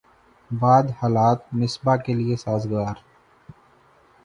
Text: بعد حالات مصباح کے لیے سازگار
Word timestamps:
بعد 0.51 0.85
حالات 0.91 1.39
مصباح 1.53 1.95
کے 1.97 2.13
لیے 2.13 2.35
سازگار 2.37 2.95